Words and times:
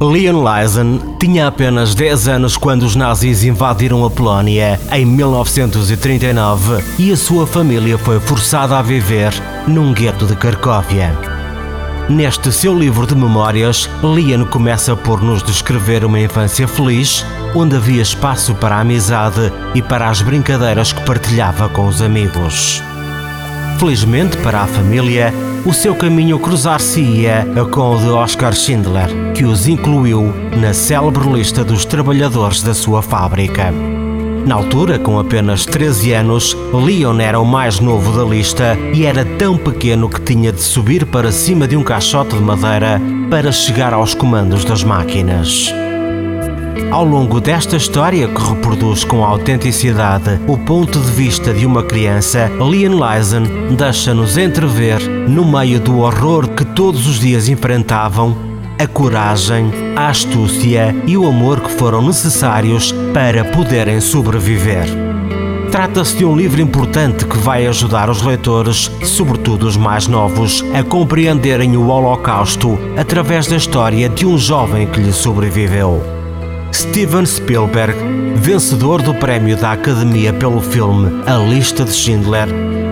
Leon 0.00 0.42
Leisen 0.42 1.00
tinha 1.20 1.46
apenas 1.46 1.94
10 1.94 2.28
anos 2.28 2.56
quando 2.56 2.82
os 2.82 2.96
nazis 2.96 3.44
invadiram 3.44 4.04
a 4.04 4.10
Polónia 4.10 4.80
em 4.92 5.04
1939 5.04 6.82
e 6.98 7.12
a 7.12 7.16
sua 7.16 7.46
família 7.46 7.96
foi 7.96 8.18
forçada 8.18 8.76
a 8.78 8.82
viver 8.82 9.32
num 9.66 9.92
gueto 9.92 10.26
de 10.26 10.34
Cracóvia. 10.34 11.16
Neste 12.08 12.52
seu 12.52 12.76
livro 12.76 13.06
de 13.06 13.14
memórias, 13.14 13.88
Leon 14.02 14.44
começa 14.46 14.94
por 14.94 15.22
nos 15.22 15.42
descrever 15.42 16.04
uma 16.04 16.20
infância 16.20 16.68
feliz, 16.68 17.24
onde 17.54 17.76
havia 17.76 18.02
espaço 18.02 18.54
para 18.56 18.76
a 18.76 18.80
amizade 18.80 19.50
e 19.74 19.80
para 19.80 20.10
as 20.10 20.20
brincadeiras 20.20 20.92
que 20.92 21.02
partilhava 21.04 21.68
com 21.68 21.86
os 21.86 22.02
amigos. 22.02 22.82
Felizmente 23.78 24.36
para 24.38 24.62
a 24.62 24.66
família, 24.66 25.32
o 25.64 25.72
seu 25.72 25.94
caminho 25.94 26.38
cruzar-se-ia 26.38 27.46
com 27.70 27.94
o 27.94 27.98
de 27.98 28.08
Oscar 28.08 28.52
Schindler, 28.54 29.08
que 29.34 29.44
os 29.44 29.66
incluiu 29.66 30.32
na 30.60 30.74
célebre 30.74 31.26
lista 31.28 31.64
dos 31.64 31.84
trabalhadores 31.84 32.62
da 32.62 32.74
sua 32.74 33.00
fábrica. 33.00 33.72
Na 34.46 34.56
altura, 34.56 34.98
com 34.98 35.18
apenas 35.18 35.64
13 35.64 36.12
anos, 36.12 36.54
Leon 36.72 37.18
era 37.18 37.40
o 37.40 37.46
mais 37.46 37.80
novo 37.80 38.12
da 38.12 38.24
lista 38.24 38.76
e 38.92 39.06
era 39.06 39.24
tão 39.24 39.56
pequeno 39.56 40.08
que 40.08 40.20
tinha 40.20 40.52
de 40.52 40.60
subir 40.60 41.06
para 41.06 41.32
cima 41.32 41.66
de 41.66 41.76
um 41.76 41.82
caixote 41.82 42.36
de 42.36 42.42
madeira 42.42 43.00
para 43.30 43.50
chegar 43.50 43.94
aos 43.94 44.12
comandos 44.12 44.64
das 44.64 44.84
máquinas. 44.84 45.72
Ao 46.90 47.04
longo 47.04 47.40
desta 47.40 47.76
história, 47.76 48.28
que 48.28 48.40
reproduz 48.40 49.04
com 49.04 49.24
autenticidade 49.24 50.40
o 50.46 50.56
ponto 50.56 50.98
de 50.98 51.10
vista 51.10 51.52
de 51.52 51.66
uma 51.66 51.82
criança, 51.82 52.50
Leon 52.60 52.98
Leisen 52.98 53.44
deixa-nos 53.76 54.36
entrever, 54.36 55.00
no 55.28 55.44
meio 55.44 55.80
do 55.80 55.98
horror 55.98 56.48
que 56.48 56.64
todos 56.64 57.06
os 57.06 57.18
dias 57.18 57.48
enfrentavam, 57.48 58.36
a 58.78 58.86
coragem, 58.86 59.70
a 59.96 60.08
astúcia 60.08 60.94
e 61.06 61.16
o 61.16 61.26
amor 61.26 61.60
que 61.60 61.70
foram 61.70 62.02
necessários 62.02 62.92
para 63.12 63.44
poderem 63.44 64.00
sobreviver. 64.00 64.86
Trata-se 65.70 66.18
de 66.18 66.24
um 66.24 66.36
livro 66.36 66.60
importante 66.60 67.24
que 67.24 67.36
vai 67.36 67.66
ajudar 67.66 68.08
os 68.08 68.22
leitores, 68.22 68.88
sobretudo 69.02 69.66
os 69.66 69.76
mais 69.76 70.06
novos, 70.06 70.64
a 70.72 70.84
compreenderem 70.84 71.76
o 71.76 71.88
Holocausto 71.88 72.78
através 72.96 73.48
da 73.48 73.56
história 73.56 74.08
de 74.08 74.24
um 74.24 74.38
jovem 74.38 74.86
que 74.86 75.00
lhe 75.00 75.12
sobreviveu. 75.12 76.13
Steven 76.74 77.24
Spielberg, 77.24 77.94
vencedor 78.34 79.00
do 79.00 79.14
prémio 79.14 79.56
da 79.56 79.70
Academia 79.70 80.32
pelo 80.32 80.60
filme 80.60 81.22
A 81.24 81.36
Lista 81.36 81.84
de 81.84 81.92
Schindler, 81.92 82.48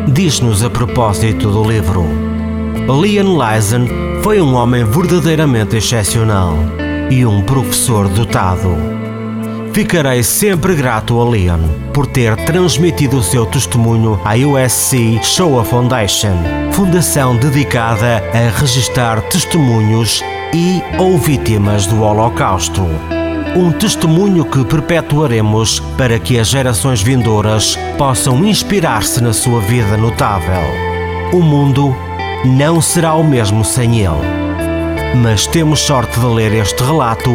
diz-nos 0.06 0.62
a 0.62 0.70
propósito 0.70 1.50
do 1.50 1.69
livro: 1.69 2.06
Leon 2.88 3.37
Leisen 3.37 3.88
foi 4.22 4.41
um 4.41 4.54
homem 4.54 4.84
verdadeiramente 4.84 5.76
excepcional 5.76 6.56
e 7.10 7.26
um 7.26 7.43
professor 7.43 8.09
dotado. 8.09 8.76
Ficarei 9.72 10.22
sempre 10.22 10.76
grato 10.76 11.20
a 11.20 11.28
Leon 11.28 11.60
por 11.93 12.06
ter 12.06 12.37
transmitido 12.44 13.16
o 13.16 13.22
seu 13.22 13.44
testemunho 13.47 14.20
à 14.25 14.34
USC 14.37 15.19
Shoah 15.25 15.64
Foundation, 15.64 16.37
fundação 16.70 17.37
dedicada 17.37 18.22
a 18.32 18.60
registrar 18.60 19.20
testemunhos 19.22 20.22
e 20.54 20.81
ou 21.00 21.19
vítimas 21.19 21.84
do 21.87 22.00
Holocausto 22.00 22.87
um 23.55 23.71
testemunho 23.71 24.45
que 24.45 24.65
perpetuaremos 24.65 25.81
para 25.99 26.19
que 26.19 26.39
as 26.39 26.49
gerações 26.49 27.03
vindouras 27.03 27.77
possam 27.99 28.45
inspirar-se 28.45 29.23
na 29.23 29.33
sua 29.33 29.61
vida 29.61 29.97
notável. 29.97 30.63
O 31.33 31.41
mundo 31.41 31.95
não 32.45 32.81
será 32.81 33.15
o 33.15 33.25
mesmo 33.25 33.65
sem 33.65 34.01
ele. 34.01 34.43
Mas 35.23 35.47
temos 35.47 35.81
sorte 35.81 36.19
de 36.19 36.27
ler 36.27 36.53
este 36.55 36.83
relato 36.83 37.31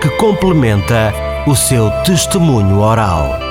que 0.00 0.08
complementa 0.16 1.12
o 1.46 1.54
seu 1.54 1.90
testemunho 2.04 2.80
oral. 2.80 3.50